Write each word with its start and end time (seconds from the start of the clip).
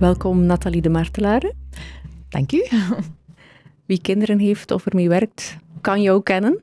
Welkom 0.00 0.46
Nathalie 0.46 0.80
de 0.80 0.88
Martelare. 0.88 1.54
Dank 2.28 2.52
u. 2.52 2.66
Wie 3.86 4.00
kinderen 4.00 4.38
heeft 4.38 4.70
of 4.70 4.86
ermee 4.86 5.08
werkt, 5.08 5.56
kan 5.80 6.02
jou 6.02 6.22
kennen. 6.22 6.62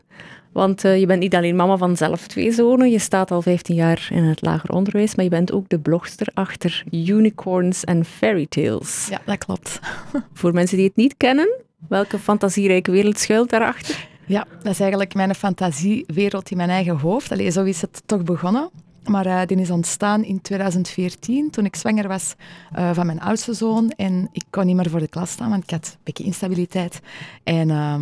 Want 0.51 0.85
uh, 0.85 0.99
je 0.99 1.05
bent 1.05 1.19
niet 1.19 1.35
alleen 1.35 1.55
mama 1.55 1.77
van 1.77 1.97
zelf 1.97 2.27
twee 2.27 2.51
zonen, 2.51 2.91
je 2.91 2.99
staat 2.99 3.31
al 3.31 3.41
15 3.41 3.75
jaar 3.75 4.07
in 4.11 4.23
het 4.23 4.41
lager 4.41 4.69
onderwijs, 4.69 5.15
maar 5.15 5.23
je 5.23 5.31
bent 5.31 5.51
ook 5.51 5.69
de 5.69 5.79
blogster 5.79 6.27
achter 6.33 6.83
Unicorns 6.91 7.85
and 7.85 8.07
Fairy 8.07 8.45
Tales. 8.49 9.07
Ja, 9.09 9.21
dat 9.25 9.37
klopt. 9.37 9.79
Voor 10.39 10.53
mensen 10.53 10.77
die 10.77 10.87
het 10.87 10.95
niet 10.95 11.17
kennen, 11.17 11.61
welke 11.89 12.19
fantasierijke 12.19 12.91
wereld 12.91 13.19
schuilt 13.19 13.49
daarachter? 13.49 14.07
Ja, 14.25 14.45
dat 14.63 14.71
is 14.71 14.79
eigenlijk 14.79 15.13
mijn 15.13 15.35
fantasiewereld 15.35 16.51
in 16.51 16.57
mijn 16.57 16.69
eigen 16.69 16.99
hoofd. 16.99 17.31
Allee, 17.31 17.49
zo 17.49 17.63
is 17.63 17.81
het 17.81 18.01
toch 18.05 18.23
begonnen. 18.23 18.69
Maar 19.07 19.25
uh, 19.25 19.41
die 19.45 19.57
is 19.57 19.69
ontstaan 19.69 20.23
in 20.23 20.41
2014, 20.41 21.49
toen 21.49 21.65
ik 21.65 21.75
zwanger 21.75 22.07
was 22.07 22.35
uh, 22.77 22.93
van 22.93 23.05
mijn 23.05 23.21
oudste 23.21 23.53
zoon. 23.53 23.89
En 23.89 24.29
ik 24.31 24.43
kon 24.49 24.65
niet 24.65 24.75
meer 24.75 24.89
voor 24.89 24.99
de 24.99 25.07
klas 25.07 25.31
staan, 25.31 25.49
want 25.49 25.63
ik 25.63 25.69
had 25.69 25.85
een 25.85 25.99
beetje 26.03 26.23
instabiliteit. 26.23 26.99
En 27.43 27.69
uh, 27.69 28.01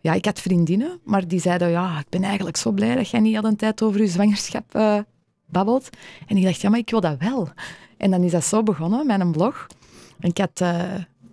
ja, 0.00 0.12
ik 0.12 0.24
had 0.24 0.40
vriendinnen, 0.40 1.00
maar 1.04 1.28
die 1.28 1.40
zeiden, 1.40 1.70
ja, 1.70 1.98
ik 1.98 2.08
ben 2.08 2.22
eigenlijk 2.22 2.56
zo 2.56 2.70
blij 2.70 2.94
dat 2.94 3.10
jij 3.10 3.20
niet 3.20 3.36
al 3.36 3.44
een 3.44 3.56
tijd 3.56 3.82
over 3.82 4.00
je 4.00 4.06
zwangerschap 4.06 4.74
uh, 4.76 4.98
babbelt. 5.46 5.88
En 6.26 6.36
ik 6.36 6.44
dacht, 6.44 6.60
ja, 6.60 6.70
maar 6.70 6.78
ik 6.78 6.90
wil 6.90 7.00
dat 7.00 7.16
wel. 7.18 7.48
En 7.96 8.10
dan 8.10 8.22
is 8.22 8.30
dat 8.30 8.44
zo 8.44 8.62
begonnen, 8.62 9.06
met 9.06 9.20
een 9.20 9.32
blog. 9.32 9.66
En 10.20 10.28
ik 10.28 10.38
had 10.38 10.62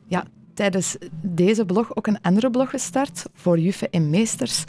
ja, 0.07 0.25
tijdens 0.53 0.97
deze 1.21 1.65
blog 1.65 1.95
ook 1.95 2.07
een 2.07 2.21
andere 2.21 2.49
blog 2.49 2.69
gestart 2.69 3.25
voor 3.33 3.59
juffen 3.59 3.91
en 3.91 4.09
meesters. 4.09 4.63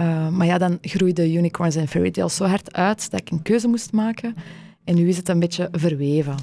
Uh, 0.00 0.28
maar 0.28 0.46
ja, 0.46 0.58
dan 0.58 0.78
groeide 0.82 1.32
Unicorns 1.32 1.76
en 1.76 1.88
Fairy 1.88 2.10
Tales 2.10 2.36
zo 2.36 2.44
hard 2.44 2.72
uit 2.72 3.10
dat 3.10 3.20
ik 3.20 3.30
een 3.30 3.42
keuze 3.42 3.68
moest 3.68 3.92
maken. 3.92 4.34
En 4.84 4.94
nu 4.94 5.08
is 5.08 5.16
het 5.16 5.28
een 5.28 5.40
beetje 5.40 5.68
verweven. 5.72 6.36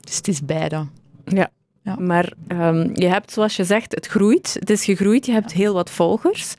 Dus 0.00 0.16
het 0.16 0.28
is 0.28 0.44
beide. 0.44 0.86
Ja, 1.24 1.50
ja. 1.82 1.96
maar 1.96 2.32
um, 2.48 2.90
je 2.94 3.06
hebt, 3.06 3.32
zoals 3.32 3.56
je 3.56 3.64
zegt, 3.64 3.94
het 3.94 4.06
groeit. 4.06 4.56
Het 4.58 4.70
is 4.70 4.84
gegroeid, 4.84 5.26
je 5.26 5.32
hebt 5.32 5.50
ja. 5.50 5.56
heel 5.56 5.74
wat 5.74 5.90
volgers. 5.90 6.54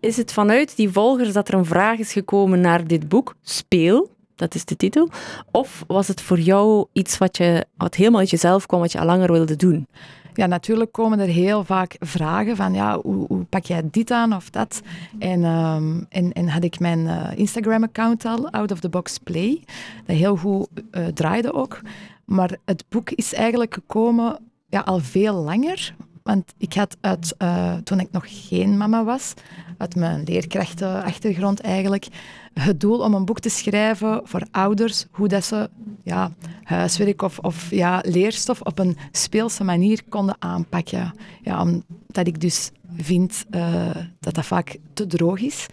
Is 0.00 0.16
het 0.16 0.32
vanuit 0.32 0.76
die 0.76 0.90
volgers 0.90 1.32
dat 1.32 1.48
er 1.48 1.54
een 1.54 1.64
vraag 1.64 1.98
is 1.98 2.12
gekomen 2.12 2.60
naar 2.60 2.86
dit 2.86 3.08
boek, 3.08 3.34
Speel, 3.42 4.10
dat 4.34 4.54
is 4.54 4.64
de 4.64 4.76
titel, 4.76 5.08
of 5.50 5.84
was 5.86 6.08
het 6.08 6.20
voor 6.20 6.40
jou 6.40 6.86
iets 6.92 7.18
wat, 7.18 7.36
je, 7.36 7.66
wat 7.76 7.94
helemaal 7.94 8.20
uit 8.20 8.30
jezelf 8.30 8.66
kwam, 8.66 8.80
wat 8.80 8.92
je 8.92 8.98
al 8.98 9.06
langer 9.06 9.32
wilde 9.32 9.56
doen? 9.56 9.86
Ja, 10.34 10.46
natuurlijk 10.46 10.92
komen 10.92 11.20
er 11.20 11.26
heel 11.28 11.64
vaak 11.64 11.96
vragen 11.98 12.56
van 12.56 12.74
ja, 12.74 13.00
hoe, 13.00 13.26
hoe 13.26 13.44
pak 13.44 13.64
jij 13.64 13.82
dit 13.90 14.10
aan 14.10 14.34
of 14.34 14.50
dat? 14.50 14.82
En, 15.18 15.44
um, 15.44 16.06
en, 16.08 16.32
en 16.32 16.48
had 16.48 16.64
ik 16.64 16.80
mijn 16.80 16.98
uh, 16.98 17.30
Instagram-account 17.34 18.24
al, 18.24 18.50
Out 18.50 18.72
of 18.72 18.80
the 18.80 18.88
Box 18.88 19.18
Play, 19.18 19.62
dat 20.06 20.16
heel 20.16 20.36
goed 20.36 20.68
uh, 20.90 21.06
draaide 21.06 21.52
ook. 21.52 21.80
Maar 22.24 22.56
het 22.64 22.84
boek 22.88 23.10
is 23.10 23.34
eigenlijk 23.34 23.74
gekomen 23.74 24.38
ja, 24.68 24.80
al 24.80 24.98
veel 24.98 25.34
langer. 25.34 25.94
Want 26.22 26.52
ik 26.58 26.74
had 26.74 26.96
uit, 27.00 27.34
uh, 27.38 27.74
toen 27.74 28.00
ik 28.00 28.08
nog 28.10 28.24
geen 28.26 28.76
mama 28.76 29.04
was, 29.04 29.34
uit 29.78 29.96
mijn 29.96 30.22
leerkrachtenachtergrond 30.22 31.60
eigenlijk, 31.60 32.06
het 32.54 32.80
doel 32.80 32.98
om 32.98 33.14
een 33.14 33.24
boek 33.24 33.40
te 33.40 33.48
schrijven 33.48 34.20
voor 34.24 34.46
ouders, 34.50 35.06
hoe 35.10 35.28
dat 35.28 35.44
ze 35.44 35.70
ja, 36.02 36.32
huiswerk 36.62 37.22
of, 37.22 37.38
of 37.38 37.70
ja, 37.70 38.02
leerstof 38.06 38.60
op 38.60 38.78
een 38.78 38.96
speelse 39.10 39.64
manier 39.64 40.02
konden 40.08 40.36
aanpakken. 40.38 41.14
Ja, 41.42 41.60
omdat 41.60 42.26
ik 42.26 42.40
dus 42.40 42.70
vind 42.96 43.44
uh, 43.50 43.96
dat 44.20 44.34
dat 44.34 44.46
vaak 44.46 44.76
te 44.92 45.06
droog 45.06 45.40
is. 45.40 45.66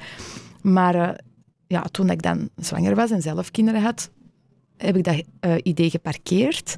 Maar 0.61 0.95
uh, 0.95 1.09
ja, 1.67 1.81
toen 1.81 2.09
ik 2.09 2.21
dan 2.21 2.49
zwanger 2.55 2.95
was 2.95 3.11
en 3.11 3.21
zelf 3.21 3.51
kinderen 3.51 3.81
had, 3.81 4.09
heb 4.77 4.95
ik 4.95 5.03
dat 5.03 5.23
idee 5.63 5.89
geparkeerd. 5.89 6.75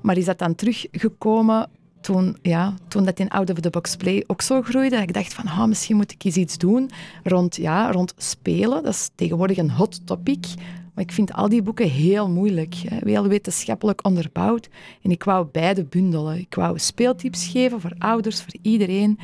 Maar 0.00 0.16
is 0.16 0.24
dat 0.24 0.38
dan 0.38 0.54
teruggekomen 0.54 1.70
toen, 2.02 2.36
ja, 2.42 2.74
toen 2.88 3.04
dat 3.04 3.18
in 3.18 3.28
Out 3.28 3.50
of 3.50 3.60
the 3.60 3.70
Box 3.70 3.96
Play 3.96 4.24
ook 4.26 4.42
zo 4.42 4.62
groeide, 4.62 4.96
dat 4.96 5.08
ik 5.08 5.14
dacht 5.14 5.34
van 5.34 5.44
oh, 5.44 5.64
misschien 5.64 5.96
moet 5.96 6.12
ik 6.12 6.24
eens 6.24 6.36
iets 6.36 6.58
doen 6.58 6.90
rond, 7.22 7.56
ja, 7.56 7.90
rond 7.90 8.14
spelen. 8.16 8.82
Dat 8.82 8.92
is 8.92 9.10
tegenwoordig 9.14 9.56
een 9.56 9.70
hot 9.70 10.06
topic. 10.06 10.46
Maar 10.94 11.04
ik 11.04 11.12
vind 11.12 11.32
al 11.32 11.48
die 11.48 11.62
boeken 11.62 11.88
heel 11.88 12.30
moeilijk, 12.30 12.74
hè, 12.74 12.98
heel 13.04 13.26
wetenschappelijk 13.26 14.04
onderbouwd. 14.04 14.68
En 15.02 15.10
ik 15.10 15.24
wou 15.24 15.46
beide 15.52 15.84
bundelen. 15.84 16.38
Ik 16.38 16.54
wou 16.54 16.78
speeltips 16.78 17.46
geven 17.46 17.80
voor 17.80 17.92
ouders, 17.98 18.42
voor 18.42 18.54
iedereen. 18.62 19.18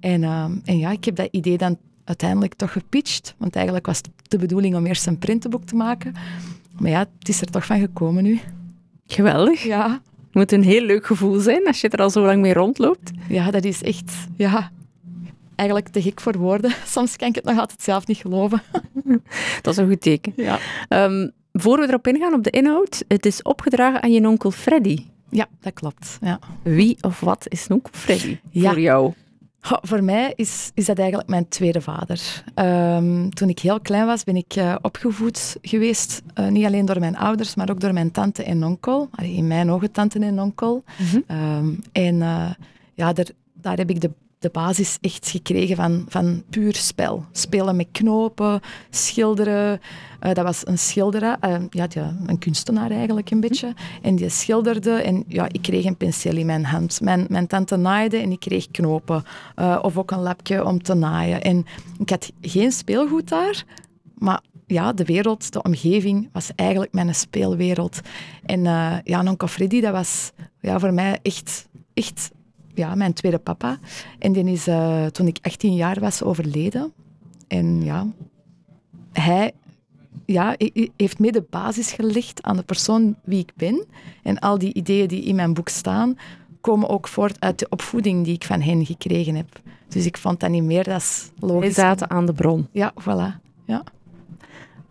En, 0.00 0.22
uh, 0.22 0.44
en 0.64 0.78
ja, 0.78 0.90
ik 0.90 1.04
heb 1.04 1.16
dat 1.16 1.28
idee 1.30 1.58
dan 1.58 1.78
uiteindelijk 2.04 2.54
toch 2.54 2.72
gepitcht. 2.72 3.34
Want 3.38 3.54
eigenlijk 3.54 3.86
was 3.86 3.96
het 3.96 4.10
de 4.28 4.38
bedoeling 4.38 4.76
om 4.76 4.86
eerst 4.86 5.06
een 5.06 5.18
printenboek 5.18 5.64
te 5.64 5.74
maken. 5.74 6.14
Maar 6.78 6.90
ja, 6.90 6.98
het 7.18 7.28
is 7.28 7.40
er 7.40 7.50
toch 7.50 7.66
van 7.66 7.78
gekomen 7.78 8.22
nu. 8.22 8.40
Geweldig. 9.06 9.62
Ja. 9.62 10.00
Het 10.34 10.42
moet 10.42 10.52
een 10.52 10.68
heel 10.68 10.82
leuk 10.82 11.06
gevoel 11.06 11.38
zijn 11.38 11.66
als 11.66 11.80
je 11.80 11.88
er 11.88 11.98
al 11.98 12.10
zo 12.10 12.20
lang 12.20 12.40
mee 12.40 12.52
rondloopt. 12.52 13.10
Ja, 13.28 13.50
dat 13.50 13.64
is 13.64 13.82
echt 13.82 14.12
ja, 14.36 14.70
eigenlijk 15.54 15.88
te 15.88 16.02
gek 16.02 16.20
voor 16.20 16.38
woorden. 16.38 16.72
Soms 16.86 17.16
kan 17.16 17.28
ik 17.28 17.34
het 17.34 17.44
nog 17.44 17.58
altijd 17.58 17.82
zelf 17.82 18.06
niet 18.06 18.16
geloven. 18.16 18.62
Dat 19.62 19.72
is 19.72 19.76
een 19.76 19.88
goed 19.88 20.00
teken. 20.00 20.32
Ja. 20.36 20.58
Um, 20.88 21.30
voor 21.52 21.78
we 21.78 21.88
erop 21.88 22.06
ingaan 22.06 22.34
op 22.34 22.42
de 22.42 22.50
inhoud, 22.50 23.04
het 23.08 23.26
is 23.26 23.42
opgedragen 23.42 24.02
aan 24.02 24.12
je 24.12 24.28
onkel 24.28 24.50
Freddy. 24.50 25.04
Ja, 25.30 25.46
dat 25.60 25.72
klopt. 25.72 26.18
Ja. 26.20 26.38
Wie 26.62 26.96
of 27.00 27.20
wat 27.20 27.46
is 27.48 27.66
onkel 27.68 27.90
Freddy 27.92 28.38
ja. 28.50 28.70
voor 28.70 28.80
jou? 28.80 29.12
Oh, 29.70 29.78
voor 29.80 30.04
mij 30.04 30.32
is, 30.36 30.70
is 30.74 30.86
dat 30.86 30.98
eigenlijk 30.98 31.28
mijn 31.28 31.48
tweede 31.48 31.80
vader. 31.80 32.44
Um, 32.54 33.34
toen 33.34 33.48
ik 33.48 33.58
heel 33.58 33.80
klein 33.80 34.06
was, 34.06 34.24
ben 34.24 34.36
ik 34.36 34.56
uh, 34.56 34.74
opgevoed 34.82 35.56
geweest. 35.62 36.22
Uh, 36.34 36.48
niet 36.48 36.64
alleen 36.64 36.84
door 36.84 36.98
mijn 36.98 37.16
ouders, 37.16 37.54
maar 37.54 37.70
ook 37.70 37.80
door 37.80 37.92
mijn 37.92 38.10
tante 38.10 38.44
en 38.44 38.64
onkel. 38.64 39.08
In 39.22 39.46
mijn 39.46 39.70
ogen 39.70 39.90
tante 39.90 40.18
en 40.18 40.40
onkel. 40.40 40.84
Mm 40.98 41.06
-hmm. 41.06 41.36
um, 41.36 41.80
en 41.92 42.14
uh, 42.14 42.50
ja, 42.94 43.12
daar, 43.12 43.28
daar 43.52 43.76
heb 43.76 43.90
ik 43.90 44.00
de 44.00 44.10
de 44.44 44.50
basis 44.52 44.98
echt 45.00 45.28
gekregen 45.28 45.76
van, 45.76 46.04
van 46.08 46.42
puur 46.50 46.74
spel. 46.74 47.24
Spelen 47.32 47.76
met 47.76 47.88
knopen, 47.92 48.60
schilderen. 48.90 49.80
Uh, 50.20 50.32
dat 50.32 50.44
was 50.44 50.66
een 50.66 50.78
schilder, 50.78 51.22
uh, 51.22 51.56
ja, 51.70 51.88
een 52.26 52.38
kunstenaar 52.38 52.90
eigenlijk 52.90 53.30
een 53.30 53.40
beetje. 53.40 53.74
En 54.02 54.16
die 54.16 54.28
schilderde 54.28 54.90
en 54.90 55.24
ja, 55.28 55.48
ik 55.48 55.62
kreeg 55.62 55.84
een 55.84 55.96
penseel 55.96 56.36
in 56.36 56.46
mijn 56.46 56.64
hand. 56.64 57.00
Mijn, 57.00 57.26
mijn 57.28 57.46
tante 57.46 57.76
naaide 57.76 58.16
en 58.16 58.30
ik 58.30 58.40
kreeg 58.40 58.70
knopen. 58.70 59.24
Uh, 59.56 59.78
of 59.82 59.98
ook 59.98 60.10
een 60.10 60.22
lapje 60.22 60.64
om 60.64 60.82
te 60.82 60.94
naaien. 60.94 61.42
En 61.42 61.66
ik 61.98 62.10
had 62.10 62.32
geen 62.40 62.72
speelgoed 62.72 63.28
daar, 63.28 63.64
maar 64.14 64.40
ja, 64.66 64.92
de 64.92 65.04
wereld, 65.04 65.52
de 65.52 65.62
omgeving, 65.62 66.28
was 66.32 66.50
eigenlijk 66.56 66.92
mijn 66.92 67.14
speelwereld. 67.14 68.00
En 68.44 68.62
ja, 69.04 69.22
onkel 69.24 69.48
Freddy, 69.48 69.80
dat 69.80 69.92
was 69.92 70.32
ja, 70.60 70.78
voor 70.78 70.92
mij 70.92 71.18
echt, 71.22 71.68
echt 71.94 72.30
ja, 72.74 72.94
mijn 72.94 73.12
tweede 73.12 73.38
papa. 73.38 73.78
En 74.18 74.32
die 74.32 74.44
is 74.44 74.68
uh, 74.68 75.06
toen 75.06 75.26
ik 75.26 75.38
18 75.42 75.74
jaar 75.74 76.00
was 76.00 76.22
overleden. 76.22 76.92
En 77.48 77.82
ja, 77.82 78.06
hij 79.12 79.52
ja, 80.26 80.56
heeft 80.96 81.18
mee 81.18 81.32
de 81.32 81.46
basis 81.50 81.92
gelegd 81.92 82.42
aan 82.42 82.56
de 82.56 82.62
persoon 82.62 83.16
wie 83.24 83.38
ik 83.38 83.52
ben. 83.54 83.84
En 84.22 84.38
al 84.38 84.58
die 84.58 84.74
ideeën 84.74 85.08
die 85.08 85.24
in 85.24 85.34
mijn 85.34 85.54
boek 85.54 85.68
staan, 85.68 86.18
komen 86.60 86.88
ook 86.88 87.08
voort 87.08 87.40
uit 87.40 87.58
de 87.58 87.66
opvoeding 87.68 88.24
die 88.24 88.34
ik 88.34 88.44
van 88.44 88.60
hen 88.60 88.86
gekregen 88.86 89.34
heb. 89.34 89.60
Dus 89.88 90.06
ik 90.06 90.16
vond 90.16 90.40
dat 90.40 90.50
niet 90.50 90.62
meer, 90.62 90.84
dat 90.84 91.00
is 91.00 91.30
logisch. 91.38 91.76
Wij 91.76 91.84
zaten 91.84 92.10
aan 92.10 92.26
de 92.26 92.32
bron. 92.32 92.68
Ja, 92.72 92.92
voilà. 93.02 93.42
Ja. 93.66 93.84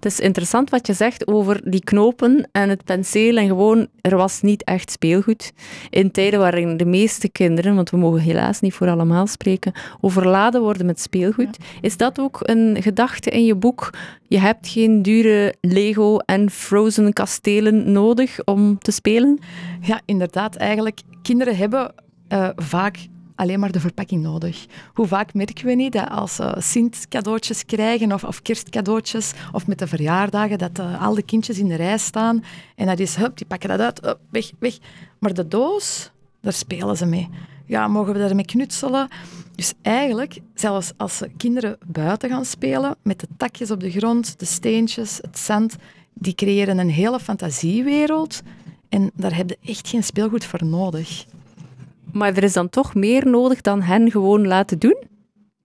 Het 0.03 0.11
is 0.11 0.19
interessant 0.19 0.69
wat 0.69 0.87
je 0.87 0.93
zegt 0.93 1.27
over 1.27 1.61
die 1.69 1.83
knopen 1.83 2.49
en 2.51 2.69
het 2.69 2.83
penseel 2.83 3.37
en 3.37 3.47
gewoon, 3.47 3.87
er 4.01 4.17
was 4.17 4.41
niet 4.41 4.63
echt 4.63 4.91
speelgoed. 4.91 5.53
In 5.89 6.11
tijden 6.11 6.39
waarin 6.39 6.77
de 6.77 6.85
meeste 6.85 7.29
kinderen, 7.29 7.75
want 7.75 7.89
we 7.89 7.97
mogen 7.97 8.19
helaas 8.19 8.59
niet 8.59 8.73
voor 8.73 8.89
allemaal 8.89 9.27
spreken, 9.27 9.73
overladen 10.01 10.61
worden 10.61 10.85
met 10.85 10.99
speelgoed. 10.99 11.57
Ja. 11.59 11.65
Is 11.81 11.97
dat 11.97 12.19
ook 12.19 12.37
een 12.41 12.77
gedachte 12.79 13.29
in 13.29 13.45
je 13.45 13.55
boek? 13.55 13.89
Je 14.27 14.39
hebt 14.39 14.67
geen 14.67 15.01
dure 15.01 15.53
Lego 15.61 16.17
en 16.17 16.49
Frozen 16.49 17.13
kastelen 17.13 17.91
nodig 17.91 18.43
om 18.43 18.77
te 18.77 18.91
spelen? 18.91 19.39
Ja, 19.81 20.01
inderdaad. 20.05 20.55
Eigenlijk, 20.55 21.01
kinderen 21.21 21.55
hebben 21.55 21.93
uh, 22.29 22.49
vaak 22.55 22.97
alleen 23.35 23.59
maar 23.59 23.71
de 23.71 23.79
verpakking 23.79 24.21
nodig. 24.21 24.65
Hoe 24.93 25.07
vaak 25.07 25.33
merken 25.33 25.65
we 25.65 25.73
niet 25.73 25.91
dat 25.91 26.09
als 26.09 26.35
ze 26.35 26.55
Sint-cadeautjes 26.57 27.65
krijgen 27.65 28.11
of, 28.11 28.23
of 28.23 28.41
kerstcadeautjes 28.41 29.31
of 29.51 29.67
met 29.67 29.79
de 29.79 29.87
verjaardagen, 29.87 30.57
dat 30.57 30.79
uh, 30.79 31.05
al 31.05 31.13
de 31.13 31.23
kindjes 31.23 31.59
in 31.59 31.67
de 31.67 31.75
rij 31.75 31.97
staan 31.97 32.43
en 32.75 32.85
dat 32.85 32.99
is, 32.99 33.15
hup, 33.15 33.37
die 33.37 33.47
pakken 33.47 33.69
dat 33.69 33.79
uit, 33.79 34.01
hup, 34.01 34.19
weg, 34.29 34.51
weg. 34.59 34.77
Maar 35.19 35.33
de 35.33 35.47
doos, 35.47 36.11
daar 36.41 36.53
spelen 36.53 36.97
ze 36.97 37.05
mee. 37.05 37.29
Ja, 37.65 37.87
mogen 37.87 38.13
we 38.13 38.19
daarmee 38.19 38.45
knutselen? 38.45 39.07
Dus 39.55 39.73
eigenlijk, 39.81 40.39
zelfs 40.53 40.91
als 40.97 41.17
ze 41.17 41.29
kinderen 41.37 41.77
buiten 41.85 42.29
gaan 42.29 42.45
spelen, 42.45 42.95
met 43.01 43.19
de 43.19 43.27
takjes 43.37 43.71
op 43.71 43.79
de 43.79 43.91
grond, 43.91 44.39
de 44.39 44.45
steentjes, 44.45 45.19
het 45.21 45.37
zand, 45.37 45.75
die 46.13 46.35
creëren 46.35 46.77
een 46.77 46.89
hele 46.89 47.19
fantasiewereld 47.19 48.41
en 48.93 49.11
daar 49.15 49.35
heb 49.35 49.49
je 49.49 49.57
echt 49.65 49.87
geen 49.87 50.03
speelgoed 50.03 50.45
voor 50.45 50.65
nodig. 50.65 51.25
Maar 52.13 52.33
er 52.33 52.43
is 52.43 52.53
dan 52.53 52.69
toch 52.69 52.95
meer 52.95 53.27
nodig 53.27 53.61
dan 53.61 53.81
hen 53.81 54.11
gewoon 54.11 54.47
laten 54.47 54.79
doen? 54.79 54.97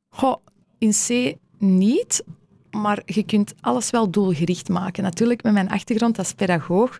Goh, 0.08 0.36
in 0.78 0.92
C 1.06 1.36
niet, 1.58 2.24
maar 2.70 3.02
je 3.06 3.22
kunt 3.22 3.54
alles 3.60 3.90
wel 3.90 4.10
doelgericht 4.10 4.68
maken. 4.68 5.02
Natuurlijk, 5.02 5.42
met 5.42 5.52
mijn 5.52 5.70
achtergrond 5.70 6.18
als 6.18 6.32
pedagoog 6.32 6.98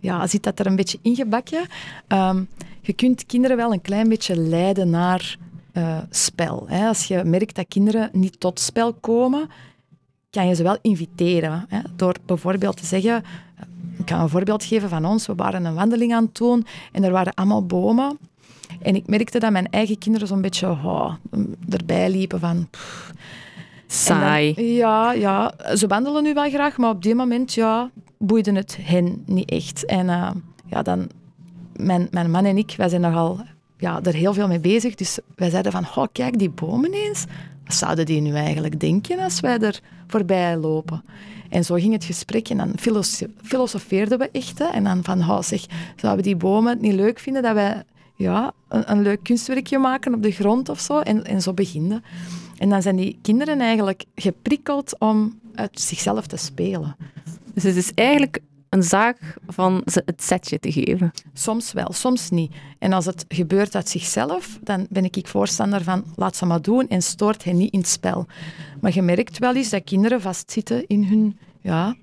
ja, 0.00 0.26
zit 0.26 0.42
dat 0.42 0.58
er 0.58 0.66
een 0.66 0.76
beetje 0.76 0.98
ingebakken. 1.02 1.66
Um, 2.08 2.48
je 2.80 2.92
kunt 2.92 3.26
kinderen 3.26 3.56
wel 3.56 3.72
een 3.72 3.80
klein 3.80 4.08
beetje 4.08 4.36
leiden 4.36 4.90
naar 4.90 5.36
uh, 5.72 5.98
spel. 6.10 6.64
Hè. 6.68 6.86
Als 6.86 7.04
je 7.04 7.24
merkt 7.24 7.54
dat 7.54 7.68
kinderen 7.68 8.10
niet 8.12 8.40
tot 8.40 8.60
spel 8.60 8.92
komen, 8.92 9.48
kan 10.30 10.46
je 10.46 10.54
ze 10.54 10.62
wel 10.62 10.78
inviteren. 10.82 11.64
Hè. 11.68 11.80
Door 11.96 12.16
bijvoorbeeld 12.26 12.76
te 12.76 12.86
zeggen, 12.86 13.24
ik 13.98 14.06
kan 14.06 14.20
een 14.20 14.28
voorbeeld 14.28 14.64
geven 14.64 14.88
van 14.88 15.04
ons. 15.04 15.26
We 15.26 15.34
waren 15.34 15.64
een 15.64 15.74
wandeling 15.74 16.14
aan 16.14 16.24
het 16.24 16.34
doen 16.34 16.66
en 16.92 17.04
er 17.04 17.10
waren 17.10 17.34
allemaal 17.34 17.66
bomen. 17.66 18.18
En 18.82 18.94
ik 18.94 19.06
merkte 19.06 19.38
dat 19.38 19.52
mijn 19.52 19.70
eigen 19.70 19.98
kinderen 19.98 20.28
zo'n 20.28 20.40
beetje 20.40 20.66
oh, 20.66 21.14
erbij 21.68 22.10
liepen 22.10 22.40
van... 22.40 22.68
Saai. 23.86 24.74
ja, 24.76 25.12
ja, 25.12 25.54
ze 25.74 25.86
wandelen 25.86 26.22
nu 26.22 26.34
wel 26.34 26.50
graag, 26.50 26.76
maar 26.76 26.90
op 26.90 27.02
die 27.02 27.14
moment 27.14 27.54
ja, 27.54 27.90
boeide 28.18 28.52
het 28.52 28.78
hen 28.80 29.22
niet 29.26 29.50
echt. 29.50 29.84
En 29.84 30.06
uh, 30.06 30.30
ja, 30.66 30.82
dan, 30.82 31.08
mijn, 31.76 32.08
mijn 32.10 32.30
man 32.30 32.44
en 32.44 32.58
ik, 32.58 32.74
wij 32.76 32.88
zijn 32.88 33.00
nogal 33.00 33.40
ja, 33.76 34.00
er 34.02 34.14
heel 34.14 34.34
veel 34.34 34.48
mee 34.48 34.60
bezig. 34.60 34.94
Dus 34.94 35.18
wij 35.34 35.50
zeiden 35.50 35.72
van, 35.72 35.86
oh, 35.94 36.06
kijk 36.12 36.38
die 36.38 36.50
bomen 36.50 36.92
eens. 36.92 37.24
Wat 37.64 37.74
zouden 37.74 38.06
die 38.06 38.20
nu 38.20 38.34
eigenlijk 38.34 38.80
denken 38.80 39.18
als 39.18 39.40
wij 39.40 39.58
er 39.58 39.80
voorbij 40.06 40.56
lopen? 40.56 41.04
En 41.48 41.64
zo 41.64 41.74
ging 41.74 41.92
het 41.92 42.04
gesprek 42.04 42.48
en 42.48 42.56
dan 42.56 42.72
filosofeerden 43.42 44.18
we 44.18 44.28
echt. 44.32 44.58
Hè. 44.58 44.64
En 44.64 44.84
dan 44.84 45.04
van, 45.04 45.20
oh, 45.20 45.42
zeg, 45.42 45.64
zouden 45.96 46.24
we 46.24 46.30
die 46.30 46.36
bomen 46.36 46.78
niet 46.80 46.94
leuk 46.94 47.18
vinden 47.18 47.42
dat 47.42 47.54
wij 47.54 47.82
ja, 48.20 48.52
een, 48.68 48.90
een, 48.90 49.02
leuk 49.02 49.22
kunstwerkje 49.22 49.78
maken 49.78 50.14
op 50.14 50.22
de 50.22 50.30
grond 50.30 50.68
of 50.68 50.80
zo? 50.80 50.98
En, 50.98 51.42
zo 51.42 51.52
beginnen. 51.52 52.04
En 52.58 52.68
dan 52.68 52.82
zijn 52.82 52.96
die 52.96 53.18
kinderen 53.22 53.60
eigenlijk 53.60 54.04
geprikkeld 54.14 54.98
om 54.98 55.38
uit 55.54 55.80
zichzelf 55.80 56.26
te 56.26 56.36
spelen. 56.36 56.96
Dus 57.54 57.62
het 57.62 57.76
is 57.76 57.94
eigenlijk 57.94 58.38
een 58.68 58.82
zaak 58.82 59.36
van 59.46 59.82
ze 59.84 60.02
het 60.04 60.22
setje 60.22 60.58
te 60.58 60.72
geven? 60.72 61.10
Soms 61.32 61.72
wel, 61.72 61.92
soms 61.92 62.30
niet. 62.30 62.52
En 62.78 62.92
als 62.92 63.06
het 63.06 63.24
gebeurt 63.28 63.74
uit 63.74 63.88
zichzelf, 63.88 64.58
dan 64.62 64.86
ben 64.90 65.04
ik 65.04 65.28
voorstander 65.28 65.82
van 65.82 66.04
laat 66.16 66.36
ze 66.36 66.46
maar 66.46 66.62
doen 66.62 66.88
en 66.88 67.02
stoort 67.02 67.44
hen 67.44 67.56
niet 67.56 67.72
in 67.72 67.78
het 67.78 67.88
spel. 67.88 68.26
Maar 68.80 68.94
je 68.94 69.02
merkt 69.02 69.38
wel 69.38 69.54
eens 69.54 69.70
dat 69.70 69.84
kinderen 69.84 70.20
vastzitten 70.20 70.86
in 70.86 71.04
hun, 71.04 71.38
ja, 71.60 71.96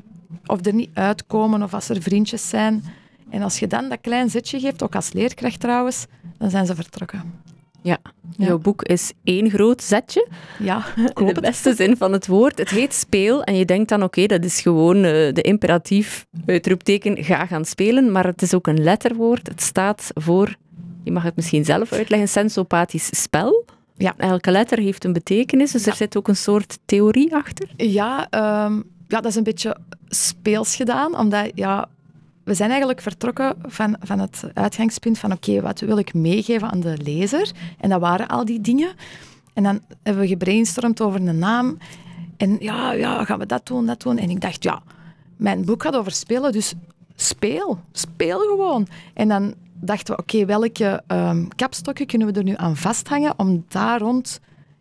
of 0.46 0.66
er 0.66 0.74
niet 0.74 0.90
uitkomen 0.94 1.64
of 1.64 1.74
als 1.74 1.90
er 1.90 2.02
vriendjes 2.02 2.50
zijn. 2.50 2.84
En 3.30 3.42
als 3.42 3.60
je 3.60 3.68
dan 3.68 3.90
dat 3.90 4.02
klein 4.02 4.30
zetje 4.30 4.60
geeft, 4.60 4.84
ook 4.84 4.96
als 4.96 5.14
leerkracht 5.14 5.60
trouwens, 5.60 6.06
dan 6.38 6.50
zijn 6.50 6.66
ze 6.66 6.76
vertrokken. 6.76 7.46
Ja, 7.82 7.98
jouw 8.38 8.58
boek 8.58 8.84
is 8.84 9.12
één 9.24 9.50
groot 9.50 9.84
zetje. 9.84 10.28
Ja, 10.60 10.86
in 11.20 11.34
de 11.34 11.42
beste 11.42 11.76
zin 11.76 11.98
van 11.98 12.12
het 12.12 12.28
woord. 12.28 12.58
Het 12.58 12.70
heet 12.70 12.94
speel 12.94 13.44
en 13.44 13.56
je 13.56 13.66
denkt 13.66 13.90
dan, 13.90 14.04
oké, 14.04 14.26
dat 14.26 14.44
is 14.44 14.62
gewoon 14.62 14.96
uh, 14.96 15.04
de 15.34 15.42
imperatief, 15.42 16.26
uitroepteken, 16.46 17.24
ga 17.24 17.46
gaan 17.46 17.66
spelen. 17.66 18.12
Maar 18.12 18.26
het 18.26 18.42
is 18.42 18.54
ook 18.54 18.68
een 18.68 18.84
letterwoord. 18.84 19.48
Het 19.48 19.62
staat 19.62 20.12
voor, 20.14 20.56
je 21.04 21.12
mag 21.12 21.24
het 21.24 21.36
misschien 21.36 21.66
zelf 21.66 21.92
uitleggen, 21.92 22.30
sensopathisch 22.30 23.22
spel. 23.22 23.66
Ja. 23.98 24.14
Elke 24.18 24.52
letter 24.52 24.80
heeft 24.80 25.04
een 25.04 25.14
betekenis, 25.14 25.72
dus 25.72 25.86
er 25.86 25.96
zit 25.96 26.18
ook 26.18 26.28
een 26.28 26.36
soort 26.36 26.80
theorie 26.86 27.36
achter. 27.36 27.70
Ja, 27.76 28.28
um, 28.66 28.84
ja, 29.08 29.22
dat 29.22 29.26
is 29.26 29.36
een 29.36 29.44
beetje 29.44 29.78
speels 30.08 30.76
gedaan, 30.76 31.18
omdat 31.18 31.52
ja, 31.56 31.90
we 32.48 32.54
zijn 32.54 32.70
eigenlijk 32.70 33.02
vertrokken 33.02 33.56
van, 33.62 33.96
van 34.00 34.20
het 34.20 34.44
uitgangspunt 34.54 35.18
van 35.20 35.32
oké, 35.32 35.62
wat 35.62 35.80
wil 35.80 35.98
ik 35.98 36.14
meegeven 36.14 36.72
aan 36.72 36.80
de 36.80 36.98
lezer? 37.04 37.52
En 37.80 37.90
dat 37.90 38.00
waren 38.00 38.28
al 38.28 38.46
die 38.46 38.62
dingen. 38.62 38.94
En 39.54 39.64
dan 39.64 39.82
hebben 40.04 40.22
we 40.22 40.28
gebrainstormd 40.28 41.02
over 41.02 41.28
een 41.28 41.38
naam. 41.38 41.78
En 42.38 42.58
ja, 42.60 42.92
ja, 42.92 43.26
gaan 43.26 43.40
we 43.40 43.46
dat 43.46 43.66
doen, 43.66 43.86
dat 43.86 44.02
doen? 44.02 44.18
En 44.18 44.30
ik 44.30 44.42
dacht, 44.42 44.64
ja, 44.64 44.82
mijn 45.38 45.66
boek 45.66 45.84
gaat 45.84 45.96
over 45.96 46.12
spelen, 46.12 46.52
dus 46.52 46.74
speel. 47.16 47.80
Speel 47.92 48.40
gewoon. 48.40 48.88
En 49.14 49.28
dan 49.28 49.54
dachten 49.74 50.16
we, 50.16 50.22
oké, 50.22 50.46
welke 50.46 51.04
um, 51.08 51.48
kapstokken 51.56 52.06
kunnen 52.06 52.28
we 52.28 52.34
er 52.34 52.44
nu 52.44 52.54
aan 52.56 52.78
vasthangen 52.78 53.40
om 53.40 53.66
daar 53.68 54.00
rond 54.00 54.40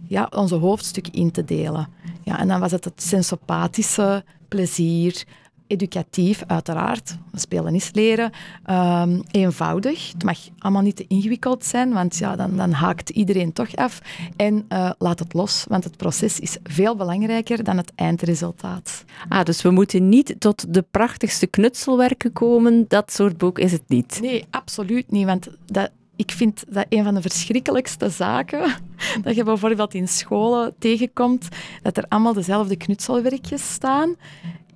ja, 0.09 0.29
onze 0.31 0.55
hoofdstuk 0.55 1.09
in 1.09 1.31
te 1.31 1.45
delen? 1.45 1.89
Ja, 2.23 2.39
en 2.39 2.49
dan 2.49 2.61
was 2.61 2.73
het 2.73 2.85
het 2.85 3.03
sensopathische, 3.03 4.25
plezier, 4.49 5.25
educatief, 5.67 6.43
uiteraard. 6.47 7.17
Spelen 7.33 7.75
is 7.75 7.91
leren. 7.93 8.31
Um, 8.71 9.23
eenvoudig. 9.31 10.13
Het 10.13 10.25
mag 10.25 10.39
allemaal 10.59 10.83
niet 10.83 10.97
te 10.97 11.05
ingewikkeld 11.09 11.65
zijn, 11.65 11.93
want 11.93 12.17
ja, 12.17 12.37
dan, 12.37 12.57
dan 12.57 12.73
haakt 12.73 13.11
iedereen 13.11 13.53
toch 13.53 13.77
af. 13.77 14.01
En 14.37 14.67
uh, 14.69 14.91
laat 14.99 15.19
het 15.19 15.33
los, 15.33 15.65
want 15.69 15.85
het 15.85 15.97
proces 15.97 16.41
is 16.41 16.57
veel 16.63 16.97
belangrijker 16.97 17.65
dan 17.65 17.77
het 17.77 17.93
eindresultaat. 17.95 19.05
Ah, 19.29 19.45
dus 19.45 19.63
we 19.63 19.71
moeten 19.71 20.09
niet 20.09 20.35
tot 20.39 20.75
de 20.75 20.85
prachtigste 20.91 21.47
knutselwerken 21.47 22.33
komen. 22.33 22.85
Dat 22.89 23.13
soort 23.13 23.37
boek 23.37 23.59
is 23.59 23.73
het 23.73 23.85
niet. 23.87 24.19
Nee, 24.21 24.45
absoluut 24.51 25.11
niet. 25.11 25.27
Want 25.27 25.49
dat, 25.65 25.91
ik 26.17 26.31
vind 26.31 26.65
dat 26.69 26.87
een 26.89 27.05
van 27.05 27.15
de 27.15 27.21
verschrikkelijkste 27.21 28.11
zaken 28.11 28.75
dat 29.25 29.35
je 29.35 29.45
bijvoorbeeld 29.45 29.95
in 29.95 30.09
scholen 30.09 30.75
tegenkomt, 30.79 31.49
dat 31.83 31.97
er 31.97 32.05
allemaal 32.09 32.33
dezelfde 32.33 32.77
knutselwerkjes 32.77 33.73
staan 33.73 34.17